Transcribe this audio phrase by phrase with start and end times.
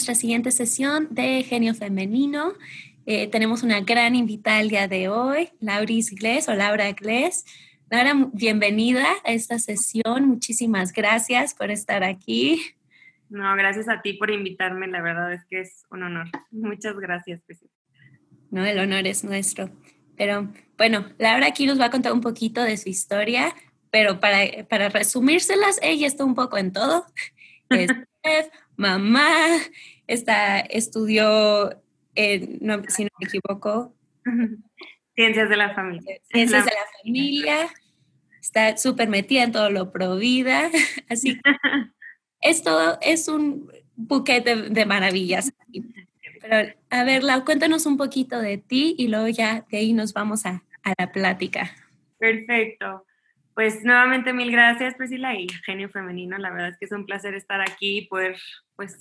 [0.00, 2.54] Nuestra siguiente sesión de Genio Femenino.
[3.04, 7.44] Eh, tenemos una gran invitada el día de hoy, Lauris Gles o Laura Gles.
[7.90, 10.26] Laura, bienvenida a esta sesión.
[10.26, 12.62] Muchísimas gracias por estar aquí.
[13.28, 14.86] No, gracias a ti por invitarme.
[14.86, 16.28] La verdad es que es un honor.
[16.50, 17.42] Muchas gracias.
[18.50, 19.68] No, el honor es nuestro.
[20.16, 23.54] Pero bueno, Laura aquí nos va a contar un poquito de su historia,
[23.90, 27.04] pero para, para resumírselas, ella está un poco en todo.
[27.70, 27.90] Es
[28.24, 29.58] chef, mamá,
[30.06, 31.70] está, estudió,
[32.60, 33.94] no, si no me equivoco.
[35.14, 36.20] Ciencias de la familia.
[36.30, 37.68] Ciencias de la familia.
[38.40, 40.70] Está súper metida en todo lo pro vida.
[41.08, 41.50] Así que
[42.40, 45.52] esto es un buquete de, maravillas.
[46.40, 50.14] Pero, a ver, Lau, cuéntanos un poquito de ti y luego ya de ahí nos
[50.14, 51.70] vamos a, a la plática.
[52.18, 53.04] Perfecto.
[53.60, 56.38] Pues nuevamente mil gracias Priscila y Genio Femenino.
[56.38, 58.38] La verdad es que es un placer estar aquí y poder
[58.74, 58.98] pues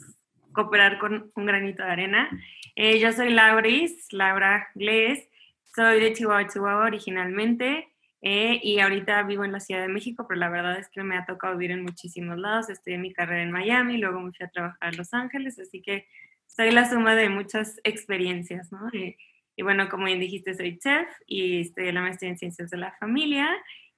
[0.52, 2.30] cooperar con un granito de arena.
[2.76, 5.26] Eh, yo soy Lauris, Laura Gles,
[5.74, 7.88] soy de Chihuahua, Chihuahua originalmente
[8.22, 11.16] eh, y ahorita vivo en la Ciudad de México, pero la verdad es que me
[11.16, 12.70] ha tocado vivir en muchísimos lados.
[12.70, 16.06] Estudié mi carrera en Miami, luego me fui a trabajar a Los Ángeles, así que
[16.48, 18.90] soy la suma de muchas experiencias, ¿no?
[18.92, 19.16] Y,
[19.62, 23.48] bueno, como bien dijiste, soy chef y en la maestría en Ciencias de la Familia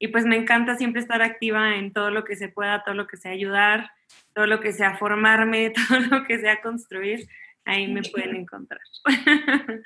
[0.01, 3.05] y pues me encanta siempre estar activa en todo lo que se pueda, todo lo
[3.05, 3.91] que sea ayudar,
[4.33, 7.29] todo lo que sea formarme, todo lo que sea construir,
[7.65, 8.81] ahí me pueden encontrar.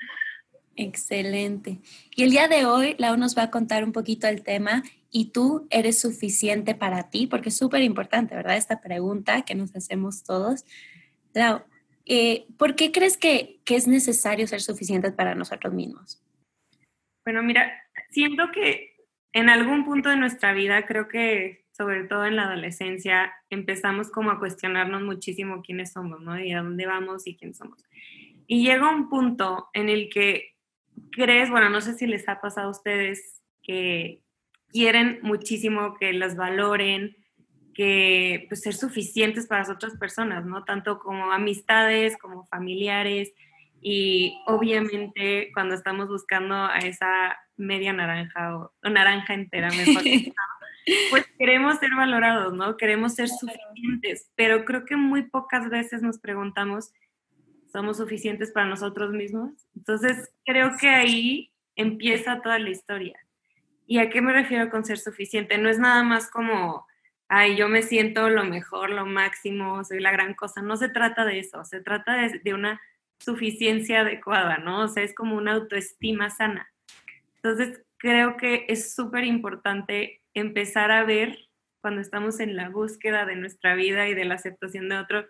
[0.74, 1.80] Excelente.
[2.14, 5.32] Y el día de hoy, Lau nos va a contar un poquito el tema y
[5.32, 8.56] tú eres suficiente para ti, porque es súper importante, ¿verdad?
[8.56, 10.64] Esta pregunta que nos hacemos todos.
[11.34, 11.62] Lau,
[12.06, 16.22] eh, ¿por qué crees que, que es necesario ser suficientes para nosotros mismos?
[17.22, 17.70] Bueno, mira,
[18.08, 18.95] siento que
[19.36, 24.30] en algún punto de nuestra vida, creo que sobre todo en la adolescencia, empezamos como
[24.30, 26.42] a cuestionarnos muchísimo quiénes somos, ¿no?
[26.42, 27.84] Y a dónde vamos y quién somos.
[28.46, 30.54] Y llega un punto en el que
[31.12, 34.22] crees, bueno, no sé si les ha pasado a ustedes que
[34.68, 37.14] quieren muchísimo que las valoren,
[37.74, 40.64] que pues ser suficientes para las otras personas, ¿no?
[40.64, 43.34] Tanto como amistades, como familiares,
[43.82, 50.02] y obviamente cuando estamos buscando a esa media naranja o, naranja entera, mejor,
[51.10, 52.76] pues queremos ser valorados, ¿no?
[52.76, 56.92] Queremos ser suficientes, pero creo que muy pocas veces nos preguntamos,
[57.72, 59.52] ¿somos suficientes para nosotros mismos?
[59.74, 63.18] Entonces, creo que ahí empieza toda la historia.
[63.86, 65.58] ¿Y a qué me refiero con ser suficiente?
[65.58, 66.86] No es nada más como,
[67.28, 70.62] ay, yo me siento lo mejor, lo máximo, soy la gran cosa.
[70.62, 72.80] No se trata de eso, se trata de, de una
[73.18, 74.82] suficiencia adecuada, ¿no?
[74.82, 76.68] O sea, es como una autoestima sana.
[77.46, 81.38] Entonces, creo que es súper importante empezar a ver
[81.80, 85.24] cuando estamos en la búsqueda de nuestra vida y de la aceptación de otro,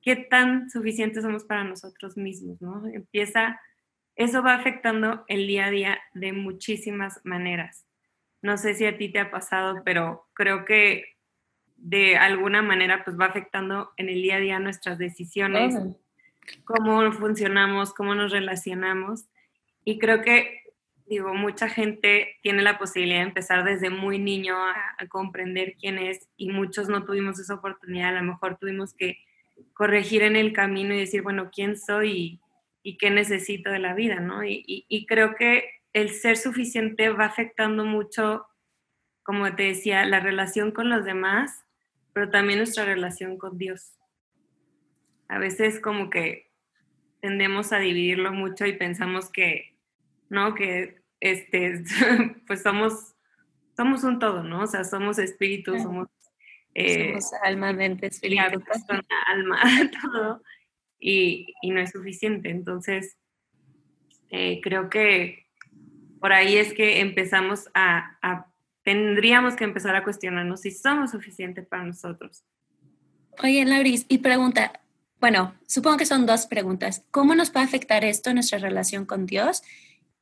[0.00, 2.86] qué tan suficientes somos para nosotros mismos, ¿no?
[2.86, 3.60] Empieza,
[4.14, 7.84] eso va afectando el día a día de muchísimas maneras.
[8.40, 11.16] No sé si a ti te ha pasado, pero creo que
[11.74, 15.74] de alguna manera pues va afectando en el día a día nuestras decisiones,
[16.64, 19.24] cómo funcionamos, cómo nos relacionamos.
[19.84, 20.62] Y creo que,
[21.08, 24.74] digo, mucha gente tiene la posibilidad de empezar desde muy niño a,
[25.08, 28.16] comprender quién es y muchos no tuvimos esa oportunidad.
[28.16, 29.18] A lo mejor tuvimos que
[29.74, 32.40] corregir en el camino y decir, bueno, ¿quién soy
[32.82, 34.20] y, qué necesito de la vida?
[34.20, 34.44] ¿no?
[34.44, 38.46] Y, y creo que el ser suficiente va afectando mucho,
[39.22, 41.64] como te decía, la relación con los demás,
[42.12, 43.98] pero también nuestra relación con Dios
[45.28, 46.50] a veces como que
[47.20, 49.76] tendemos a dividirlo mucho y pensamos que,
[50.28, 50.54] ¿no?
[50.54, 51.84] Que este,
[52.46, 53.14] pues somos,
[53.76, 54.62] somos un todo, ¿no?
[54.62, 56.08] O sea, somos espíritus, somos...
[56.74, 58.62] Eh, somos alma, mente, espíritu.
[59.26, 59.60] alma,
[60.02, 60.42] todo.
[61.00, 62.50] Y, y, no es suficiente.
[62.50, 63.16] Entonces,
[64.30, 65.46] eh, creo que
[66.20, 71.66] por ahí es que empezamos a, a, tendríamos que empezar a cuestionarnos si somos suficientes
[71.66, 72.44] para nosotros.
[73.42, 74.80] Oye, Lauris, y pregunta,
[75.20, 77.04] bueno, supongo que son dos preguntas.
[77.10, 79.62] ¿Cómo nos va a afectar esto en nuestra relación con Dios?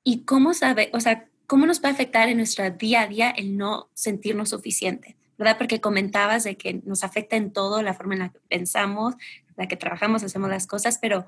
[0.09, 3.31] Y cómo sabe, o sea, cómo nos va a afectar en nuestro día a día
[3.31, 5.59] el no sentirnos suficiente, ¿verdad?
[5.59, 9.17] Porque comentabas de que nos afecta en todo, la forma en la que pensamos,
[9.57, 11.27] la que trabajamos, hacemos las cosas, pero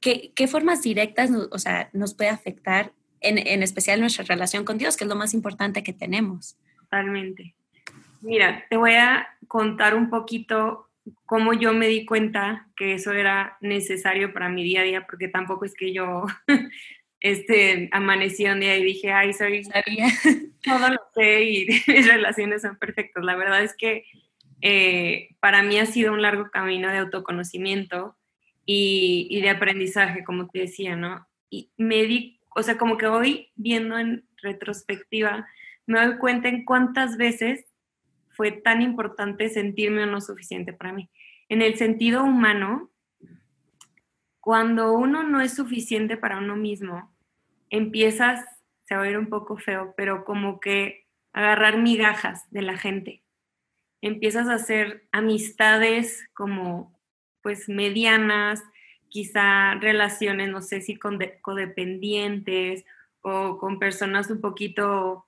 [0.00, 4.78] ¿qué, qué formas directas, o sea, nos puede afectar en, en especial nuestra relación con
[4.78, 6.58] Dios, que es lo más importante que tenemos?
[6.80, 7.54] Totalmente.
[8.20, 10.88] Mira, te voy a contar un poquito
[11.24, 15.28] cómo yo me di cuenta que eso era necesario para mi día a día, porque
[15.28, 16.26] tampoco es que yo
[17.20, 20.06] este, amanecí un día y dije, ay, soy sabía,
[20.62, 23.24] todo lo sé y mis relaciones son perfectas.
[23.24, 24.04] La verdad es que
[24.60, 28.16] eh, para mí ha sido un largo camino de autoconocimiento
[28.70, 31.26] y, de aprendizaje, como te decía, ¿no?
[31.48, 35.48] Y me di, o sea, como que hoy viendo en retrospectiva,
[35.86, 37.64] me doy cuenta en cuántas veces
[38.28, 41.08] fue tan importante sentirme o no suficiente para mí.
[41.48, 42.90] En el sentido humano,
[44.48, 47.14] cuando uno no es suficiente para uno mismo,
[47.68, 48.42] empiezas,
[48.84, 53.22] se va a ver un poco feo, pero como que agarrar migajas de la gente.
[54.00, 56.98] Empiezas a hacer amistades como
[57.42, 58.62] pues medianas,
[59.10, 62.86] quizá relaciones, no sé si con codependientes
[63.20, 65.26] o con personas un poquito,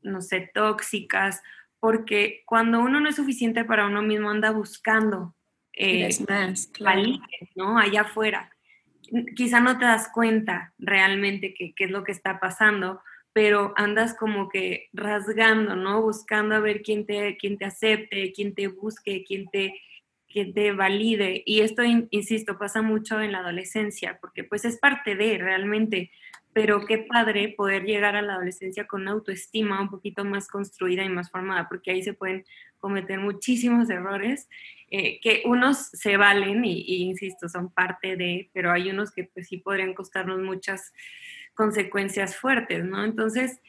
[0.00, 1.42] no sé, tóxicas,
[1.78, 5.34] porque cuando uno no es suficiente para uno mismo anda buscando
[5.74, 6.08] eh,
[7.54, 7.78] ¿no?
[7.78, 8.51] Allá afuera.
[9.36, 13.00] Quizá no te das cuenta realmente qué es lo que está pasando,
[13.32, 16.02] pero andas como que rasgando, ¿no?
[16.02, 19.80] Buscando a ver quién te, quién te acepte, quién te busque, quién te,
[20.28, 21.42] quién te valide.
[21.46, 26.10] Y esto, insisto, pasa mucho en la adolescencia, porque pues es parte de realmente,
[26.52, 31.04] pero qué padre poder llegar a la adolescencia con una autoestima un poquito más construida
[31.04, 32.44] y más formada, porque ahí se pueden
[32.78, 34.48] cometer muchísimos errores
[34.90, 39.24] eh, que unos se valen y, y, insisto, son parte de, pero hay unos que
[39.24, 40.92] pues sí podrían costarnos muchas
[41.54, 43.04] consecuencias fuertes, ¿no?
[43.04, 43.60] Entonces,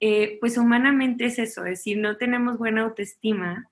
[0.00, 3.70] eh, pues humanamente es eso, es si no tenemos buena autoestima,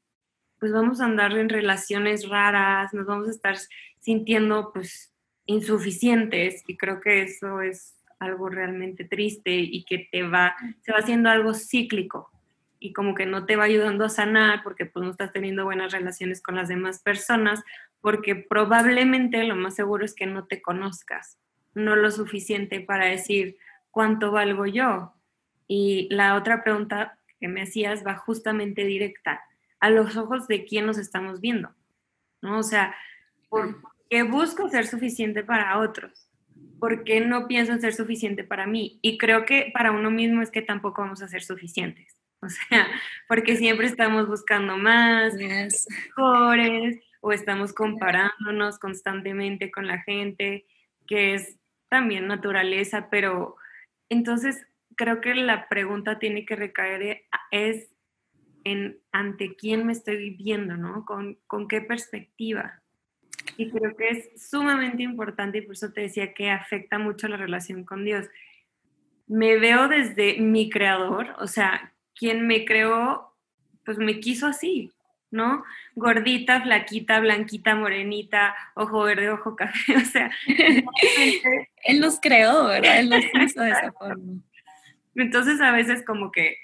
[0.61, 3.57] pues vamos a andar en relaciones raras, nos vamos a estar
[3.99, 5.13] sintiendo pues
[5.47, 10.99] insuficientes y creo que eso es algo realmente triste y que te va, se va
[10.99, 12.31] haciendo algo cíclico
[12.79, 15.93] y como que no te va ayudando a sanar porque pues no estás teniendo buenas
[15.93, 17.63] relaciones con las demás personas
[18.01, 21.41] porque probablemente lo más seguro es que no te conozcas
[21.75, 23.57] no lo suficiente para decir
[23.91, 25.15] cuánto valgo yo.
[25.67, 29.43] Y la otra pregunta que me hacías va justamente directa,
[29.79, 31.75] a los ojos de quién nos estamos viendo,
[32.43, 32.59] ¿no?
[32.59, 32.95] O sea,
[33.49, 33.81] ¿por
[34.11, 36.29] qué busco ser suficiente para otros?
[36.81, 38.99] ¿Por qué no pienso ser suficiente para mí?
[39.03, 42.17] Y creo que para uno mismo es que tampoco vamos a ser suficientes.
[42.43, 42.89] O sea,
[43.29, 50.65] porque siempre estamos buscando más, mejores, o estamos comparándonos constantemente con la gente,
[51.07, 51.59] que es
[51.91, 53.57] también naturaleza, pero
[54.09, 54.67] entonces
[54.97, 57.91] creo que la pregunta tiene que recaer es
[58.65, 61.05] en ante quién me estoy viendo, ¿no?
[61.05, 62.80] Con, con qué perspectiva.
[63.57, 67.37] Y creo que es sumamente importante y por eso te decía que afecta mucho la
[67.37, 68.27] relación con Dios.
[69.27, 73.35] Me veo desde mi creador, o sea, quien me creó,
[73.85, 74.93] pues me quiso así,
[75.31, 75.65] ¿no?
[75.95, 80.31] Gordita, flaquita, blanquita, morenita, ojo verde, ojo café, o sea.
[81.85, 83.01] Él nos creó, ¿verdad?
[83.01, 84.41] Él nos hizo de esa forma.
[85.15, 86.57] Entonces a veces como que,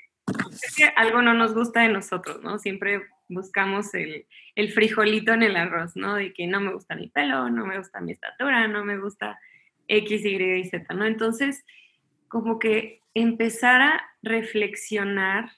[0.77, 2.59] que algo no nos gusta de nosotros, ¿no?
[2.59, 6.15] Siempre buscamos el, el, frijolito en el arroz, ¿no?
[6.15, 9.39] De que no me gusta mi pelo, no me gusta mi estatura, no me gusta
[9.89, 11.07] X, Y y Z, ¿no?
[11.07, 11.65] Entonces,
[12.29, 15.51] como que empezar a reflexionar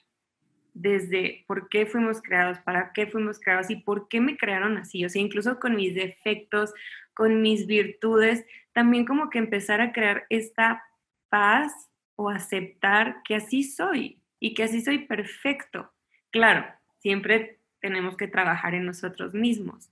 [0.73, 5.03] desde por qué fuimos creados, para qué fuimos creados y por qué me crearon así.
[5.03, 6.73] O sea, incluso con mis defectos,
[7.13, 10.83] con mis virtudes, también como que empezar a crear esta
[11.29, 11.73] paz
[12.15, 15.91] o aceptar que así soy y que así soy perfecto.
[16.31, 16.65] Claro,
[16.99, 19.89] siempre tenemos que trabajar en nosotros mismos,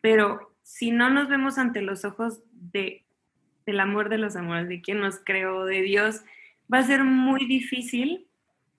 [0.00, 3.04] pero si no nos vemos ante los ojos de,
[3.66, 6.22] del amor de los amores, de quien nos creó, de Dios,
[6.72, 8.26] va a ser muy difícil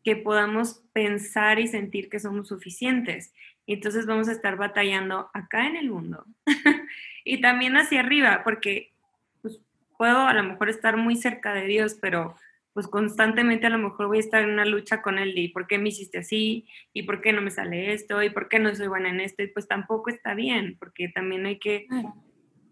[0.04, 3.34] que podamos pensar y sentir que somos suficientes.
[3.68, 6.26] Entonces vamos a estar batallando acá en el mundo
[7.26, 8.94] y también hacia arriba, porque
[9.42, 9.60] pues,
[9.98, 12.36] puedo a lo mejor estar muy cerca de Dios, pero
[12.78, 15.66] pues constantemente a lo mejor voy a estar en una lucha con él y por
[15.66, 18.76] qué me hiciste así y por qué no me sale esto y por qué no
[18.76, 21.88] soy buena en esto y pues tampoco está bien, porque también hay que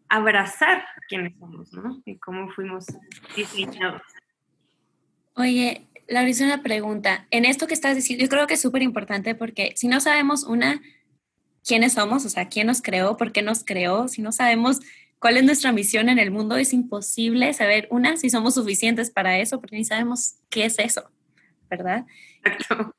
[0.08, 2.04] abrazar quiénes somos, ¿no?
[2.06, 2.86] Y cómo fuimos
[3.36, 4.04] diseñados.
[5.34, 7.26] Oye, la hice una pregunta.
[7.32, 10.44] En esto que estás diciendo, yo creo que es súper importante porque si no sabemos
[10.44, 10.84] una,
[11.66, 14.82] quiénes somos, o sea, quién nos creó, por qué nos creó, si no sabemos
[15.20, 19.40] cuál es nuestra misión en el mundo, es imposible saber una, si somos suficientes para
[19.40, 21.10] eso, porque ni sabemos qué es eso,
[21.70, 22.06] ¿verdad?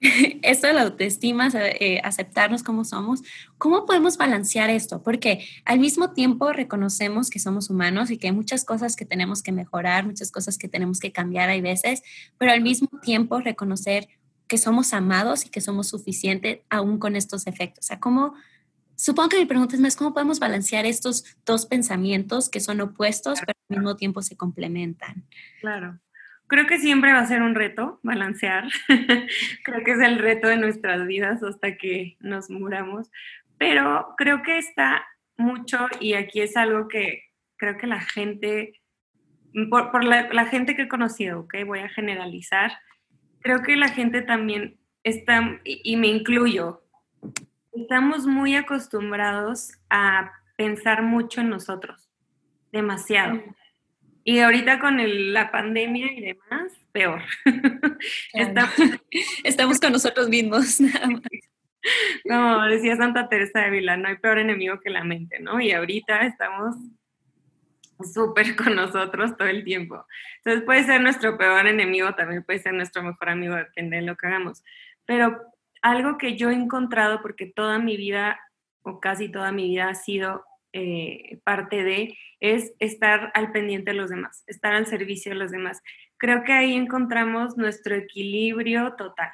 [0.00, 3.22] esto de la autoestima, eh, aceptarnos como somos,
[3.58, 5.02] ¿cómo podemos balancear esto?
[5.02, 9.42] Porque al mismo tiempo reconocemos que somos humanos y que hay muchas cosas que tenemos
[9.42, 12.02] que mejorar, muchas cosas que tenemos que cambiar hay veces,
[12.38, 14.08] pero al mismo tiempo reconocer
[14.48, 17.86] que somos amados y que somos suficientes aún con estos efectos.
[17.86, 18.34] O sea, ¿cómo?
[18.96, 23.40] Supongo que mi pregunta es más, ¿cómo podemos balancear estos dos pensamientos que son opuestos,
[23.40, 25.24] pero al mismo tiempo se complementan?
[25.60, 25.98] Claro.
[26.48, 28.68] Creo que siempre va a ser un reto balancear.
[29.64, 33.10] creo que es el reto de nuestras vidas hasta que nos muramos.
[33.58, 35.04] Pero creo que está
[35.36, 37.24] mucho y aquí es algo que
[37.56, 38.80] creo que la gente,
[39.70, 41.54] por, la, gente que he conocido, ¿ok?
[41.66, 42.72] Voy a generalizar,
[43.40, 46.82] creo que la gente también está, y me incluyo,
[47.76, 52.08] estamos muy acostumbrados a pensar mucho en nosotros,
[52.72, 53.42] demasiado.
[54.24, 54.96] Y ahorita con
[55.32, 57.22] la pandemia y demás, peor.
[59.44, 60.78] Estamos, con nosotros mismos,
[62.28, 65.60] Como decía Santa Teresa de Vila, no hay peor enemigo que la mente, ¿no?
[65.60, 66.74] Y ahorita estamos
[68.12, 70.04] súper con nosotros todo el tiempo.
[70.38, 74.16] Entonces puede ser nuestro peor enemigo, también puede ser nuestro mejor amigo, depende de lo
[74.16, 74.64] que hagamos.
[75.04, 75.40] Pero
[75.86, 78.40] algo que yo he encontrado, porque toda mi vida,
[78.82, 83.96] o casi toda mi vida, ha sido eh, parte de, es estar al pendiente de
[83.96, 85.80] los demás, estar al servicio de los demás.
[86.16, 89.30] Creo que ahí encontramos nuestro equilibrio total,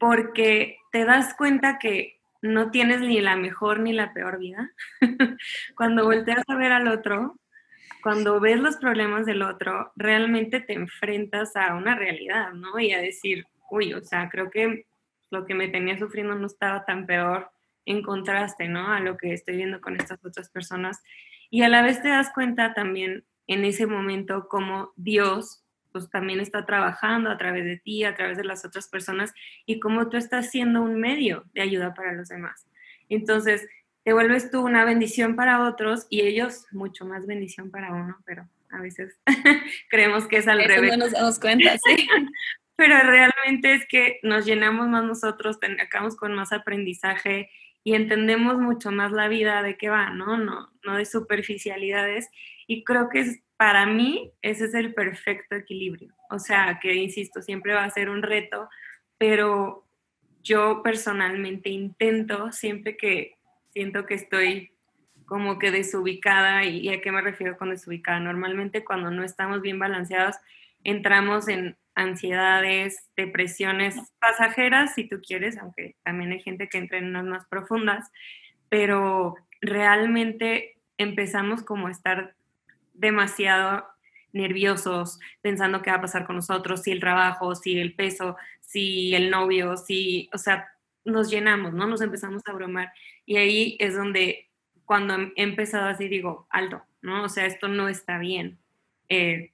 [0.00, 4.72] porque te das cuenta que no tienes ni la mejor ni la peor vida.
[5.76, 7.38] Cuando volteas a ver al otro,
[8.02, 12.78] cuando ves los problemas del otro, realmente te enfrentas a una realidad, ¿no?
[12.78, 14.86] Y a decir, uy, o sea, creo que
[15.30, 17.50] lo que me tenía sufriendo no estaba tan peor
[17.86, 18.92] en contraste, ¿no?
[18.92, 21.02] A lo que estoy viendo con estas otras personas.
[21.50, 26.40] Y a la vez te das cuenta también en ese momento cómo Dios pues también
[26.40, 29.32] está trabajando a través de ti, a través de las otras personas
[29.64, 32.66] y cómo tú estás siendo un medio de ayuda para los demás.
[33.08, 33.66] Entonces,
[34.04, 38.46] te vuelves tú una bendición para otros y ellos mucho más bendición para uno, pero
[38.70, 39.18] a veces
[39.90, 40.90] creemos que es al revés.
[40.90, 42.06] No nos damos cuenta, sí.
[42.78, 47.50] pero realmente es que nos llenamos más nosotros, acabamos con más aprendizaje
[47.82, 50.38] y entendemos mucho más la vida de qué va, ¿no?
[50.38, 52.28] No, no de superficialidades.
[52.68, 56.14] Y creo que es, para mí ese es el perfecto equilibrio.
[56.30, 58.68] O sea, que, insisto, siempre va a ser un reto,
[59.18, 59.84] pero
[60.44, 63.38] yo personalmente intento, siempre que
[63.70, 64.70] siento que estoy
[65.26, 69.80] como que desubicada, y a qué me refiero con desubicada, normalmente cuando no estamos bien
[69.80, 70.36] balanceados,
[70.84, 77.06] entramos en ansiedades, depresiones pasajeras, si tú quieres, aunque también hay gente que entra en
[77.08, 78.10] unas más profundas,
[78.68, 82.34] pero realmente empezamos como a estar
[82.94, 83.84] demasiado
[84.32, 89.14] nerviosos, pensando qué va a pasar con nosotros, si el trabajo, si el peso, si
[89.14, 90.68] el novio, si, o sea,
[91.04, 91.86] nos llenamos, ¿no?
[91.86, 92.92] Nos empezamos a bromar.
[93.26, 94.50] Y ahí es donde,
[94.84, 97.24] cuando he empezado así, digo, alto, ¿no?
[97.24, 98.58] O sea, esto no está bien.
[99.08, 99.52] Eh,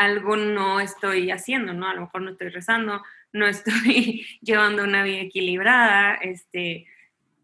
[0.00, 1.86] algo no estoy haciendo, ¿no?
[1.86, 3.02] A lo mejor no estoy rezando,
[3.34, 6.86] no estoy llevando una vida equilibrada, este,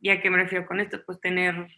[0.00, 1.68] ya que me refiero con esto, pues tener,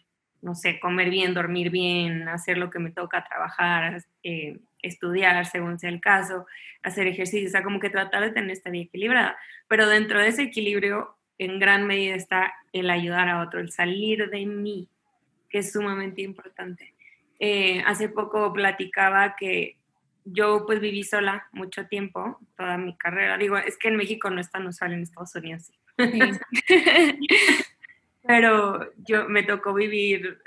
[0.41, 5.79] no sé, comer bien, dormir bien, hacer lo que me toca, trabajar, eh, estudiar según
[5.79, 6.45] sea el caso,
[6.81, 9.37] hacer ejercicio, o sea, como que tratar de tener esta vida equilibrada.
[9.67, 14.29] Pero dentro de ese equilibrio, en gran medida está el ayudar a otro, el salir
[14.29, 14.87] de mí,
[15.49, 16.93] que es sumamente importante.
[17.37, 19.78] Eh, hace poco platicaba que
[20.25, 23.37] yo pues viví sola mucho tiempo, toda mi carrera.
[23.37, 25.71] Digo, es que en México no es tan usual, en Estados Unidos
[28.23, 30.39] Pero yo me tocó vivir,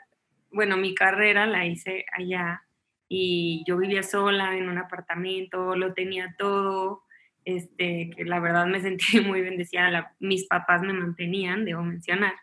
[0.50, 2.62] bueno, mi carrera la hice allá
[3.09, 7.02] y yo vivía sola en un apartamento, lo tenía todo,
[7.45, 12.35] este, que la verdad me sentí muy bendecida, mis papás me mantenían, debo mencionar.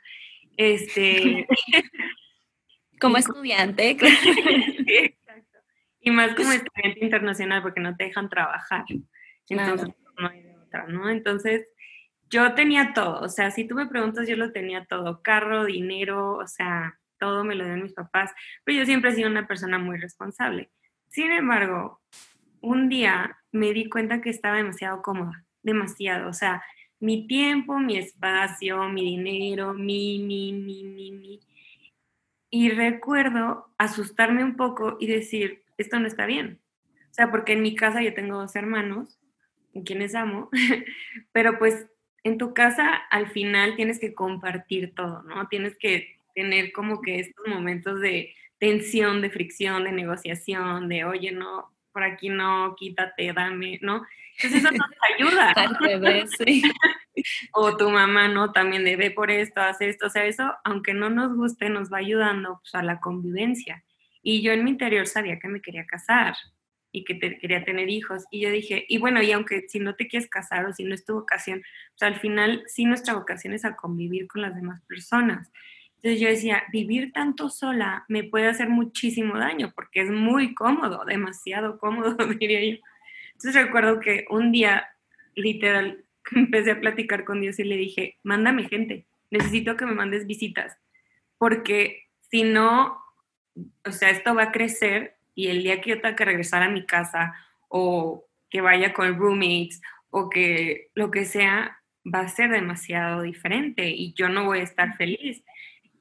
[0.57, 1.47] Este,
[2.99, 4.15] Como estudiante, claro.
[6.09, 8.83] Y más como estudiante internacional porque no te dejan trabajar.
[9.47, 11.07] Entonces, no hay de otra, ¿no?
[11.09, 11.67] Entonces,
[12.29, 13.21] yo tenía todo.
[13.21, 15.21] O sea, si tú me preguntas, yo lo tenía todo.
[15.21, 18.31] Carro, dinero, o sea, todo me lo dieron mis papás.
[18.63, 20.71] Pero yo siempre he sido una persona muy responsable.
[21.09, 22.01] Sin embargo,
[22.61, 25.45] un día me di cuenta que estaba demasiado cómoda.
[25.61, 26.29] Demasiado.
[26.29, 26.63] O sea,
[26.99, 31.39] mi tiempo, mi espacio, mi dinero, mi, mi, mi, mi, mi.
[32.49, 36.59] Y recuerdo asustarme un poco y decir, esto no está bien.
[37.09, 39.19] O sea, porque en mi casa yo tengo dos hermanos,
[39.73, 40.49] en quienes amo,
[41.31, 41.87] pero pues
[42.23, 45.47] en tu casa al final tienes que compartir todo, ¿no?
[45.47, 51.31] Tienes que tener como que estos momentos de tensión, de fricción, de negociación, de, oye,
[51.31, 54.05] no, por aquí no, quítate, dame, ¿no?
[54.35, 55.53] Entonces eso nos ayuda.
[57.53, 58.51] o tu mamá, ¿no?
[58.51, 61.91] También de ve por esto, hace esto, o sea, eso, aunque no nos guste, nos
[61.91, 63.83] va ayudando pues, a la convivencia.
[64.29, 66.35] Y yo en mi interior sabía que me quería casar
[66.91, 68.25] y que quería tener hijos.
[68.29, 70.93] Y yo dije, y bueno, y aunque si no te quieres casar o si no
[70.93, 71.63] es tu vocación,
[71.97, 75.51] pues al final sí nuestra vocación es a convivir con las demás personas.
[75.95, 81.05] Entonces yo decía, vivir tanto sola me puede hacer muchísimo daño porque es muy cómodo,
[81.05, 82.77] demasiado cómodo, diría yo.
[83.33, 84.89] Entonces recuerdo que un día,
[85.33, 86.05] literal,
[86.35, 90.77] empecé a platicar con Dios y le dije, mándame gente, necesito que me mandes visitas,
[91.39, 93.08] porque si no,
[93.85, 96.69] o sea, esto va a crecer y el día que yo tenga que regresar a
[96.69, 97.33] mi casa
[97.67, 103.89] o que vaya con roommates o que lo que sea, va a ser demasiado diferente
[103.89, 105.43] y yo no voy a estar feliz.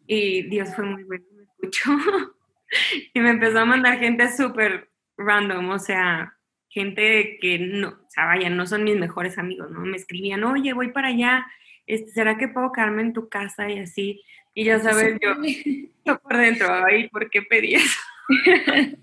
[0.07, 1.91] Y Dios fue muy bueno, me escuchó
[3.15, 6.35] y me empezó a mandar gente súper random, o sea,
[6.69, 9.81] gente que no, o sea, vaya, no son mis mejores amigos, ¿no?
[9.81, 11.47] Me escribían, oye, voy para allá,
[11.87, 14.23] este, ¿será que puedo quedarme en tu casa y así?
[14.55, 15.35] Y ya sabes, yo,
[16.05, 18.01] yo por dentro, ay, ¿por qué pedí eso?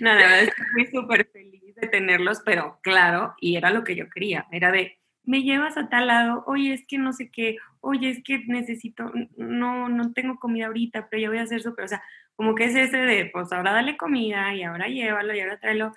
[0.00, 3.84] Nada, la verdad es que fui súper feliz de tenerlos, pero claro, y era lo
[3.84, 7.30] que yo quería, era de, me llevas a tal lado, oye, es que no sé
[7.30, 11.62] qué, oye, es que necesito, no, no tengo comida ahorita, pero yo voy a hacer
[11.62, 12.02] súper, o sea,
[12.36, 15.92] como que es ese de, pues ahora dale comida y ahora llévalo y ahora tráelo.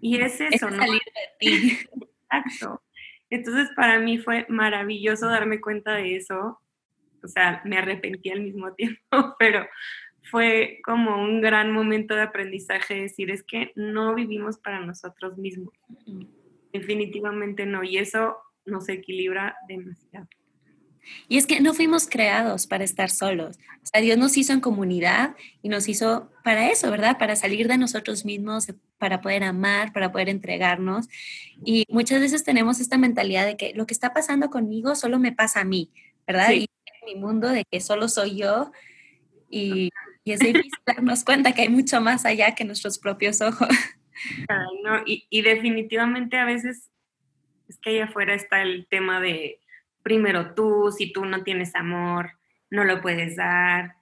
[0.00, 0.78] Y es eso, ¿no?
[0.78, 1.78] Salir de ti.
[2.30, 2.82] Exacto.
[3.30, 6.60] Entonces para mí fue maravilloso darme cuenta de eso.
[7.26, 9.00] O sea, me arrepentí al mismo tiempo,
[9.38, 9.66] pero
[10.30, 15.72] fue como un gran momento de aprendizaje decir, es que no vivimos para nosotros mismos.
[16.72, 17.84] Definitivamente no.
[17.84, 20.28] Y eso nos equilibra demasiado.
[21.28, 23.58] Y es que no fuimos creados para estar solos.
[23.82, 27.18] O sea, Dios nos hizo en comunidad y nos hizo para eso, ¿verdad?
[27.18, 28.66] Para salir de nosotros mismos,
[28.98, 31.06] para poder amar, para poder entregarnos.
[31.64, 35.32] Y muchas veces tenemos esta mentalidad de que lo que está pasando conmigo solo me
[35.32, 35.90] pasa a mí,
[36.26, 36.52] ¿verdad?
[36.52, 36.66] En
[37.06, 38.72] mi mundo de que solo soy yo.
[39.48, 39.90] Y,
[40.24, 43.68] y es difícil darnos cuenta que hay mucho más allá que nuestros propios ojos.
[44.84, 46.90] no, y, y definitivamente a veces
[47.68, 49.60] es que allá afuera está el tema de
[50.02, 52.32] primero tú, si tú no tienes amor,
[52.70, 53.96] no lo puedes dar.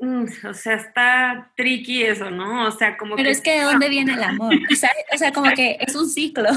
[0.00, 2.68] Mm, o sea, está tricky eso, ¿no?
[2.68, 4.54] O sea, como Pero es que ¿de dónde viene el amor?
[5.12, 6.50] O sea, como que es un ciclo.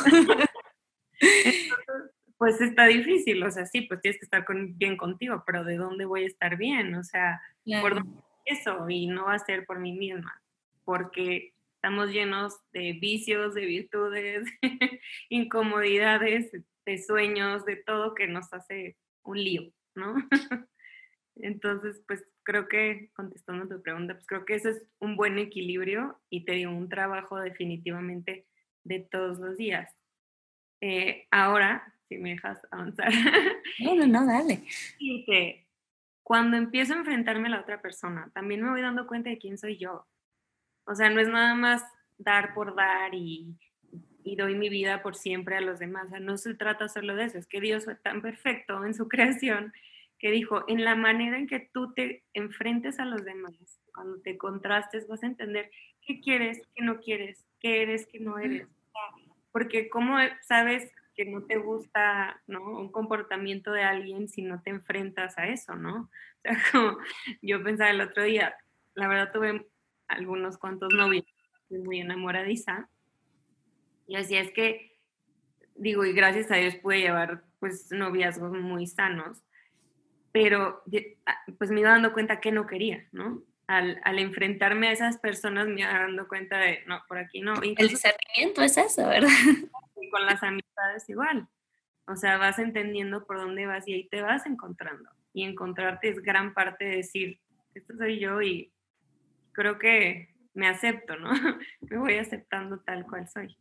[2.41, 6.05] Pues está difícil, o sea, sí, pues tienes que estar bien contigo, pero ¿de dónde
[6.05, 6.95] voy a estar bien?
[6.95, 7.39] O sea,
[7.81, 8.03] por
[8.45, 10.41] eso, y no va a ser por mí misma,
[10.83, 14.47] porque estamos llenos de vicios, de virtudes,
[15.29, 16.51] incomodidades,
[16.83, 20.15] de sueños, de todo que nos hace un lío, ¿no?
[21.35, 26.19] Entonces, pues creo que, contestando tu pregunta, pues creo que ese es un buen equilibrio
[26.31, 28.47] y te digo, un trabajo definitivamente
[28.83, 29.95] de todos los días.
[30.81, 33.09] Eh, ahora, si me dejas avanzar.
[33.79, 34.63] No, no, no, dale.
[34.99, 35.65] Y que
[36.23, 39.57] cuando empiezo a enfrentarme a la otra persona, también me voy dando cuenta de quién
[39.57, 40.05] soy yo.
[40.85, 41.83] O sea, no es nada más
[42.17, 43.55] dar por dar y
[44.23, 46.07] y doy mi vida por siempre a los demás.
[46.07, 48.93] O sea, no se trata solo de eso, es que Dios fue tan perfecto en
[48.93, 49.73] su creación
[50.19, 53.55] que dijo, en la manera en que tú te enfrentes a los demás,
[53.91, 55.71] cuando te contrastes, vas a entender
[56.05, 58.67] qué quieres, qué no quieres, qué eres, qué no eres.
[59.51, 60.91] Porque cómo sabes
[61.23, 62.63] que no te gusta ¿no?
[62.63, 66.09] un comportamiento de alguien si no te enfrentas a eso, ¿no?
[66.43, 66.97] O sea, como
[67.43, 68.55] yo pensaba el otro día,
[68.95, 69.67] la verdad tuve
[70.07, 71.23] algunos cuantos novios,
[71.69, 72.89] muy enamoradiza,
[74.07, 74.97] y así es que,
[75.75, 79.43] digo, y gracias a Dios pude llevar pues noviazgos muy sanos,
[80.31, 80.81] pero
[81.27, 83.43] ah, pues me iba dando cuenta que no quería, ¿no?
[83.67, 87.53] Al, al, enfrentarme a esas personas me iba dando cuenta de, no, por aquí no.
[87.61, 89.29] El discernimiento es eso, ¿verdad?
[90.01, 91.47] Y con las amistades igual.
[92.07, 95.09] O sea, vas entendiendo por dónde vas y ahí te vas encontrando.
[95.33, 97.39] Y encontrarte es gran parte de decir,
[97.73, 98.73] esto soy yo y
[99.53, 101.31] creo que me acepto, ¿no?
[101.81, 103.55] me voy aceptando tal cual soy.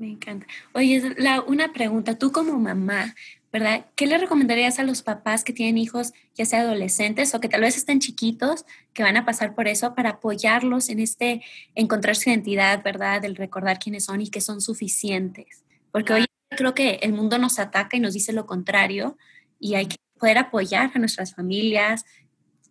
[0.00, 0.46] Me encanta.
[0.72, 3.14] Oye, la, una pregunta, tú como mamá,
[3.52, 3.84] ¿verdad?
[3.96, 7.60] ¿Qué le recomendarías a los papás que tienen hijos, ya sea adolescentes o que tal
[7.60, 11.42] vez estén chiquitos, que van a pasar por eso, para apoyarlos en este
[11.74, 13.20] encontrar su identidad, ¿verdad?
[13.20, 15.64] Del recordar quiénes son y que son suficientes.
[15.92, 19.18] Porque hoy creo que el mundo nos ataca y nos dice lo contrario
[19.58, 22.06] y hay que poder apoyar a nuestras familias,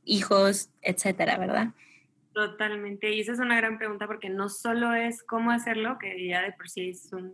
[0.03, 1.75] hijos, etcétera, ¿verdad?
[2.39, 6.41] Totalmente, y esa es una gran pregunta porque no solo es cómo hacerlo, que ya
[6.41, 7.33] de por sí es un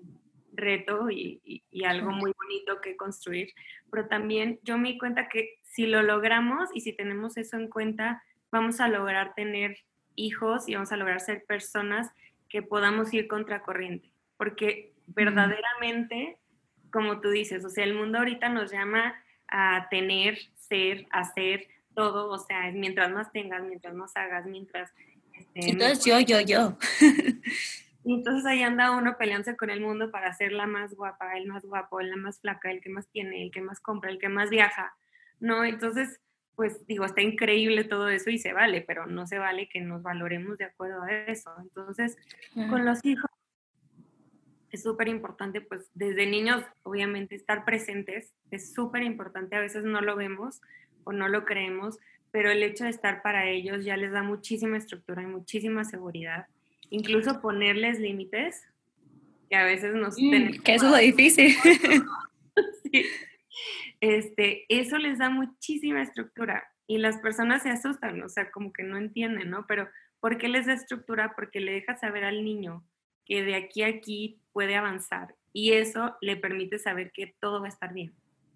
[0.52, 3.54] reto y, algo muy bonito que construir,
[3.92, 7.70] pero también yo me di cuenta que si lo logramos y si tenemos eso en
[7.70, 9.78] cuenta, vamos a lograr tener
[10.16, 12.10] hijos y vamos a lograr ser personas
[12.50, 16.40] que podamos ir contracorriente, porque verdaderamente,
[16.92, 19.14] como tú dices, o sea, el mundo ahorita nos llama
[19.50, 24.92] a tener, ser, hacer, todo, o sea, mientras más tengas, mientras más hagas, mientras...
[25.34, 26.78] Este, entonces yo, yo, yo.
[28.06, 31.48] Y entonces ahí anda uno peleándose con el mundo para ser la más guapa, el
[31.48, 34.30] más guapo, la más flaca, el que más tiene, el que más compra, el que
[34.30, 34.96] más viaja,
[35.40, 35.66] ¿no?
[35.66, 36.22] Entonces,
[36.56, 40.04] pues digo, está increíble todo eso y se vale, pero no se vale que nos
[40.04, 41.52] valoremos de acuerdo a eso.
[41.60, 42.16] Entonces,
[42.70, 43.30] con los hijos
[44.70, 50.02] es súper importante, pues desde niños, obviamente, estar presentes es súper importante, a veces no
[50.02, 50.62] lo vemos,
[51.06, 51.98] o no lo creemos,
[52.32, 56.48] pero el hecho de estar para ellos ya les da muchísima estructura y muchísima seguridad.
[56.90, 58.62] Incluso ponerles límites,
[59.50, 60.16] que a veces nos...
[60.20, 61.56] Mm, que eso es lo difícil.
[64.02, 68.84] este, eso les da muchísima estructura y las personas se asustan, o sea, como que
[68.84, 69.66] no entienden, ¿no?
[69.68, 69.90] Pero
[70.20, 71.34] ¿por qué les da estructura?
[71.36, 72.84] Porque le deja saber al niño
[73.26, 77.68] que de aquí a aquí puede avanzar y eso le permite saber que todo va
[77.68, 78.14] a estar bien.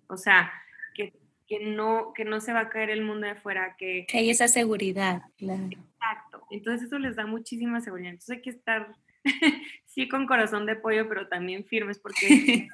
[0.08, 0.52] O sea,
[0.94, 1.14] que
[1.50, 4.06] que no, que no se va a caer el mundo de afuera, que...
[4.08, 5.64] Que hay esa seguridad, claro.
[5.64, 8.12] Exacto, entonces eso les da muchísima seguridad.
[8.12, 8.94] Entonces hay que estar,
[9.86, 12.68] sí, con corazón de pollo, pero también firmes porque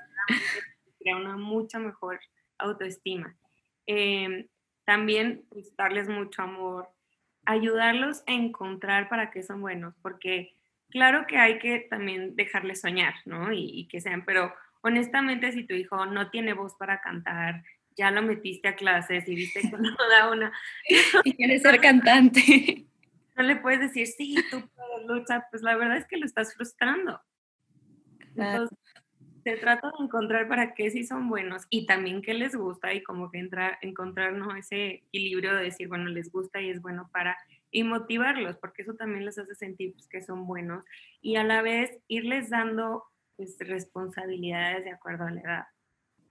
[1.00, 2.20] crea una mucha mejor
[2.58, 3.34] autoestima.
[3.88, 4.46] Em,
[4.84, 6.90] también pues, darles mucho amor,
[7.46, 10.54] ayudarlos a encontrar para qué son buenos, porque
[10.90, 13.54] claro que hay que también dejarles soñar, ¿no?
[13.54, 17.64] Y, y que sean, pero honestamente si tu hijo no tiene voz para cantar,
[17.96, 20.52] ya lo metiste a clases y viste que no da una...
[21.24, 22.86] y quiere ser cantante.
[23.36, 26.54] No le puedes decir, sí, tú puedes luchar, pues la verdad es que lo estás
[26.54, 27.20] frustrando.
[28.36, 28.78] Entonces,
[29.44, 33.04] se trata de encontrar para qué sí son buenos y también qué les gusta y
[33.04, 34.56] como que entrar, encontrar ¿no?
[34.56, 37.38] ese equilibrio de decir, bueno, les gusta y es bueno para,
[37.70, 40.84] y motivarlos, porque eso también les hace sentir pues, que son buenos
[41.22, 43.04] y a la vez irles dando
[43.36, 45.66] pues, responsabilidades de acuerdo a la edad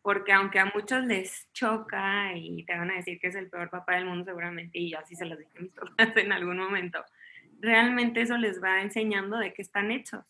[0.05, 3.71] porque aunque a muchos les choca y te van a decir que es el peor
[3.71, 6.59] papá del mundo seguramente, y yo así se los dije a mis papás en algún
[6.59, 7.03] momento,
[7.59, 10.23] realmente eso les va enseñando de qué están hechos,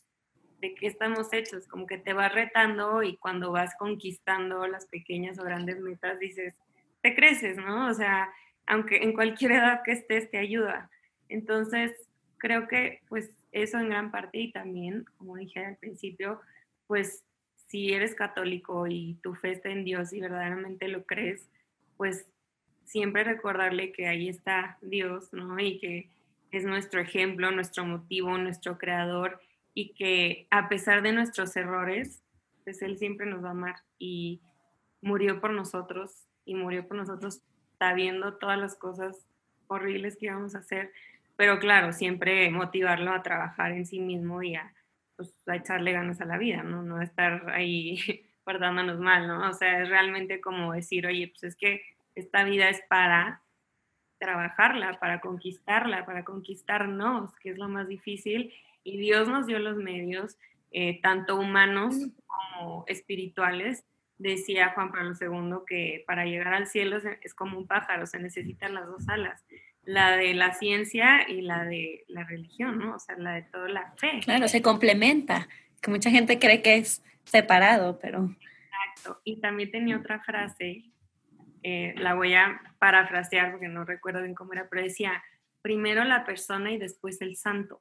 [0.60, 5.40] de qué estamos hechos, como que te va retando y cuando vas conquistando las pequeñas
[5.40, 6.54] o grandes metas dices,
[7.02, 7.88] te creces, ¿no?
[7.88, 8.32] O sea,
[8.66, 10.88] aunque en cualquier edad que estés te ayuda.
[11.28, 11.90] Entonces,
[12.38, 16.40] creo que pues eso en gran parte y también, como dije al principio,
[16.86, 17.24] pues
[17.74, 21.48] si eres católico y tu fe está en Dios y verdaderamente lo crees,
[21.96, 22.24] pues
[22.84, 25.58] siempre recordarle que ahí está Dios, ¿no?
[25.58, 26.08] Y que
[26.52, 29.40] es nuestro ejemplo, nuestro motivo, nuestro creador
[29.74, 32.22] y que a pesar de nuestros errores,
[32.62, 34.40] pues Él siempre nos va a amar y
[35.00, 37.40] murió por nosotros y murió por nosotros
[37.80, 39.26] sabiendo todas las cosas
[39.66, 40.92] horribles que íbamos a hacer,
[41.34, 44.72] pero claro, siempre motivarlo a trabajar en sí mismo y a
[45.16, 46.82] pues, a echarle ganas a la vida, ¿no?
[46.82, 47.96] No estar ahí
[48.44, 49.48] guardándonos mal, ¿no?
[49.48, 51.82] O sea, es realmente como decir, oye, pues es que
[52.14, 53.42] esta vida es para
[54.18, 59.76] trabajarla, para conquistarla, para conquistarnos, que es lo más difícil, y Dios nos dio los
[59.76, 60.38] medios,
[60.70, 61.94] eh, tanto humanos
[62.26, 63.84] como espirituales.
[64.18, 68.74] Decía Juan Pablo II que para llegar al cielo es como un pájaro, se necesitan
[68.74, 69.44] las dos alas
[69.86, 72.96] la de la ciencia y la de la religión, ¿no?
[72.96, 74.20] O sea, la de toda la fe.
[74.24, 75.48] Claro, se complementa,
[75.80, 78.30] que mucha gente cree que es separado, pero...
[78.40, 79.20] Exacto.
[79.24, 80.84] Y también tenía otra frase,
[81.62, 85.22] eh, la voy a parafrasear porque no recuerdo bien cómo era, pero decía,
[85.62, 87.80] primero la persona y después el santo.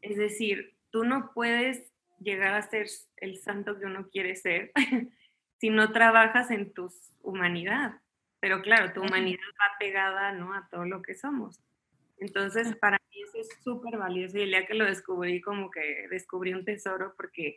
[0.00, 4.72] Es decir, tú no puedes llegar a ser el santo que uno quiere ser
[5.58, 8.01] si no trabajas en tu humanidad.
[8.42, 10.52] Pero claro, tu humanidad va pegada ¿no?
[10.52, 11.60] a todo lo que somos.
[12.18, 16.08] Entonces, para mí eso es súper valioso y el día que lo descubrí, como que
[16.10, 17.56] descubrí un tesoro porque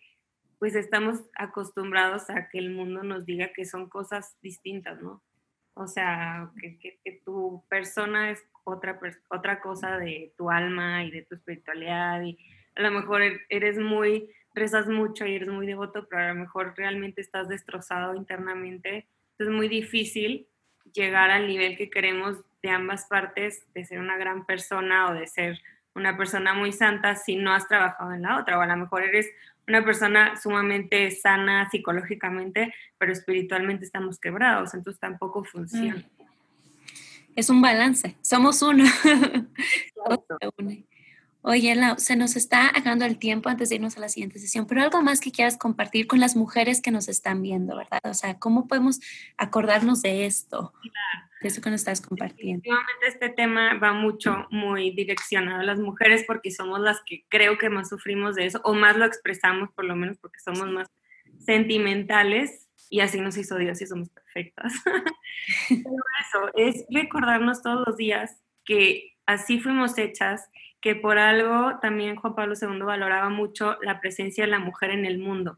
[0.59, 5.23] pues estamos acostumbrados a que el mundo nos diga que son cosas distintas, ¿no?
[5.73, 11.23] O sea, que, que, tu persona es otra, otra cosa de tu alma y de
[11.23, 12.37] tu espiritualidad y
[12.75, 16.35] a lo mejor er, eres muy, rezas mucho y eres muy devoto, pero a lo
[16.35, 19.07] mejor realmente estás destrozado internamente.
[19.39, 20.47] Es muy difícil
[20.95, 25.27] llegar al nivel que queremos de ambas partes, de ser una gran persona o de
[25.27, 25.61] ser
[25.93, 29.03] una persona muy santa si no has trabajado en la otra, o a lo mejor
[29.03, 29.29] eres
[29.67, 35.95] una persona sumamente sana psicológicamente, pero espiritualmente estamos quebrados, entonces tampoco funciona.
[35.95, 36.25] Mm.
[37.35, 38.85] Es un balance, somos uno.
[41.47, 44.81] Oye, se nos está acabando el tiempo antes de irnos a la siguiente sesión, pero
[44.81, 47.99] algo más que quieras compartir con las mujeres que nos están viendo, ¿verdad?
[48.03, 48.99] O sea, ¿cómo podemos
[49.37, 50.73] acordarnos de esto?
[51.41, 52.67] De eso que nos estás compartiendo.
[53.07, 57.69] Este tema va mucho, muy direccionado a las mujeres porque somos las que creo que
[57.69, 60.87] más sufrimos de eso, o más lo expresamos, por lo menos porque somos más
[61.45, 64.73] sentimentales y así nos hizo Dios y somos perfectas.
[65.69, 65.95] pero
[66.27, 70.49] eso, es recordarnos todos los días que así fuimos hechas
[70.85, 75.03] que por algo también Juan Pablo II valoraba mucho la presencia de la mujer en
[75.03, 75.57] el mundo,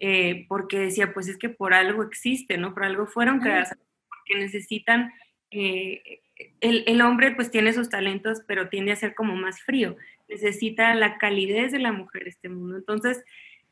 [0.00, 2.74] eh, porque decía, pues es que por algo existe, ¿no?
[2.74, 3.74] Por algo fueron creadas,
[4.06, 5.14] porque necesitan,
[5.50, 6.20] eh,
[6.60, 9.96] el, el, hombre pues tiene sus talentos, pero tiende a ser como más frío,
[10.28, 12.76] necesita la calidez de la mujer este mundo.
[12.76, 13.24] Entonces,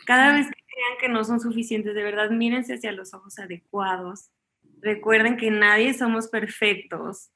[0.07, 4.31] cada vez que crean que no son suficientes, de verdad, mírense hacia los ojos adecuados,
[4.81, 7.31] Recuerden que nadie somos perfectos.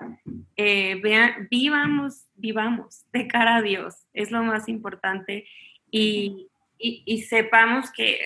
[0.56, 4.06] Eh, vean, vivamos, vivamos de cara a Dios.
[4.12, 5.46] Es lo más importante.
[5.90, 8.18] Y, y, sepamos que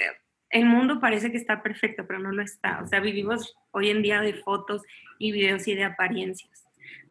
[0.50, 2.80] el mundo parece que está perfecto, pero no lo está.
[2.82, 4.82] O sea, vivimos hoy en día de fotos
[5.18, 6.64] y videos y de apariencias.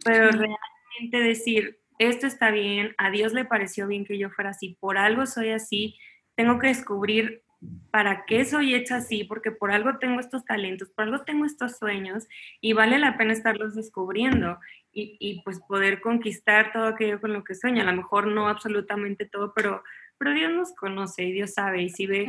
[0.03, 4.77] Pero realmente decir, esto está bien, a Dios le pareció bien que yo fuera así,
[4.79, 5.95] por algo soy así,
[6.35, 7.43] tengo que descubrir
[7.91, 11.77] para qué soy hecha así, porque por algo tengo estos talentos, por algo tengo estos
[11.77, 12.27] sueños
[12.61, 14.59] y vale la pena estarlos descubriendo
[14.91, 17.83] y, y pues poder conquistar todo aquello con lo que sueña.
[17.83, 19.83] A lo mejor no absolutamente todo, pero,
[20.17, 22.25] pero Dios nos conoce y Dios sabe y si ve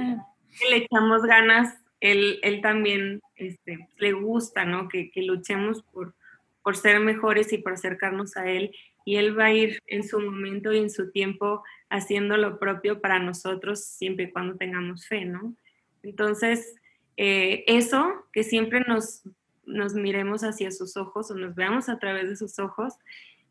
[0.59, 4.89] que le echamos ganas, Él, él también este, le gusta, ¿no?
[4.89, 6.15] Que, que luchemos por,
[6.63, 8.73] por ser mejores y por acercarnos a Él
[9.07, 13.01] y Él va a ir en su momento y en su tiempo haciendo lo propio
[13.01, 15.55] para nosotros siempre y cuando tengamos fe, ¿no?
[16.03, 16.75] Entonces,
[17.17, 19.23] eh, eso, que siempre nos,
[19.65, 22.95] nos miremos hacia sus ojos o nos veamos a través de sus ojos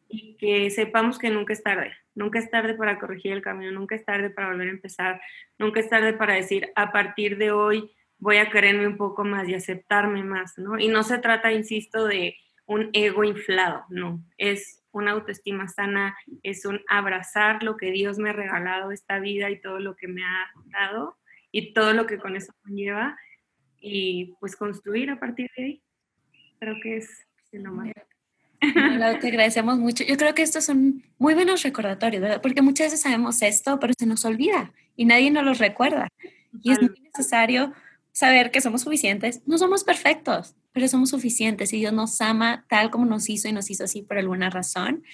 [0.09, 3.95] y que sepamos que nunca es tarde, nunca es tarde para corregir el camino, nunca
[3.95, 5.21] es tarde para volver a empezar,
[5.57, 9.47] nunca es tarde para decir, a partir de hoy voy a quererme un poco más
[9.47, 10.77] y aceptarme más, ¿no?
[10.77, 16.65] Y no se trata, insisto, de un ego inflado, no, es una autoestima sana es
[16.65, 20.23] un abrazar lo que Dios me ha regalado esta vida y todo lo que me
[20.23, 21.17] ha dado
[21.51, 23.17] y todo lo que con eso conlleva
[23.79, 25.83] y pues construir a partir de ahí.
[26.59, 27.09] Creo que es
[27.51, 27.91] lo más.
[29.19, 30.03] te agradecemos mucho.
[30.05, 32.41] Yo creo que estos son muy buenos recordatorios, ¿verdad?
[32.41, 36.07] Porque muchas veces sabemos esto, pero se nos olvida y nadie nos los recuerda.
[36.61, 37.73] Y es muy necesario
[38.13, 39.41] saber que somos suficientes.
[39.45, 43.53] No somos perfectos, pero somos suficientes y Dios nos ama tal como nos hizo y
[43.53, 45.05] nos hizo así por alguna razón.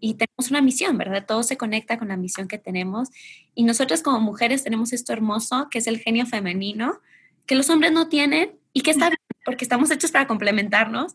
[0.00, 1.26] Y tenemos una misión, ¿verdad?
[1.26, 3.10] Todo se conecta con la misión que tenemos.
[3.54, 7.00] Y nosotros como mujeres tenemos esto hermoso, que es el genio femenino,
[7.44, 11.14] que los hombres no tienen y que está bien, porque estamos hechos para complementarnos.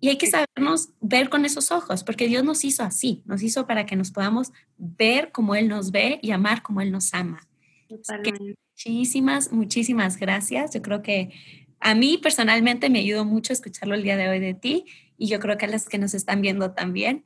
[0.00, 3.66] Y hay que sabernos ver con esos ojos, porque Dios nos hizo así, nos hizo
[3.66, 7.48] para que nos podamos ver como Él nos ve y amar como Él nos ama.
[7.88, 10.74] Muchísimas, muchísimas gracias.
[10.74, 11.30] Yo creo que
[11.80, 14.84] a mí personalmente me ayudó mucho escucharlo el día de hoy de ti
[15.18, 17.24] y yo creo que a las que nos están viendo también.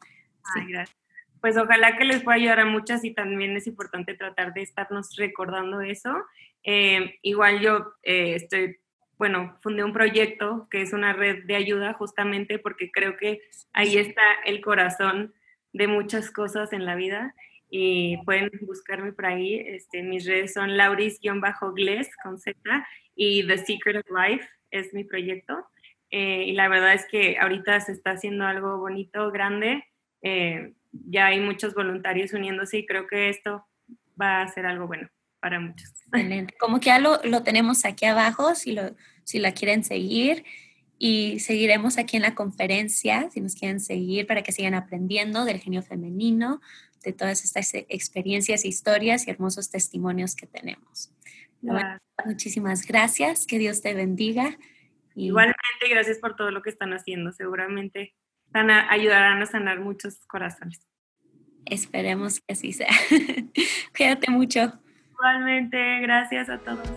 [0.69, 0.97] gracias.
[1.41, 5.17] Pues ojalá que les pueda ayudar a muchas y también es importante tratar de estarnos
[5.17, 6.15] recordando eso.
[6.65, 8.77] Eh, igual yo eh, estoy,
[9.17, 13.41] bueno, fundé un proyecto que es una red de ayuda justamente porque creo que
[13.73, 15.33] ahí está el corazón
[15.73, 17.35] de muchas cosas en la vida
[17.71, 19.55] y pueden buscarme por ahí.
[19.55, 22.59] Este, mis redes son lauris-gles con Z
[23.15, 25.67] y The Secret of Life es mi proyecto.
[26.11, 29.85] Eh, y la verdad es que ahorita se está haciendo algo bonito, grande.
[30.23, 33.65] Eh, ya hay muchos voluntarios uniéndose y creo que esto
[34.21, 35.91] va a ser algo bueno para muchos.
[36.13, 36.55] Excelente.
[36.59, 40.45] Como que ya lo, lo tenemos aquí abajo, si, lo, si la quieren seguir.
[41.03, 45.59] Y seguiremos aquí en la conferencia, si nos quieren seguir, para que sigan aprendiendo del
[45.59, 46.61] genio femenino,
[47.03, 51.13] de todas estas experiencias, historias y hermosos testimonios que tenemos.
[52.25, 54.57] muchísimas gracias, que Dios te bendiga.
[55.15, 57.33] Igualmente, gracias por todo lo que están haciendo.
[57.33, 58.15] Seguramente
[58.49, 60.87] van a, ayudarán a sanar muchos corazones.
[61.67, 62.91] Esperemos que así sea.
[63.97, 64.73] Cuídate mucho.
[65.13, 66.89] Igualmente, gracias a todos.